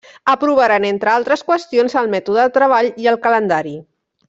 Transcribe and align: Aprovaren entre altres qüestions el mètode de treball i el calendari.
Aprovaren 0.31 0.87
entre 0.89 1.11
altres 1.17 1.43
qüestions 1.51 1.97
el 2.03 2.09
mètode 2.15 2.47
de 2.47 2.55
treball 2.57 2.91
i 3.05 3.11
el 3.13 3.21
calendari. 3.29 3.77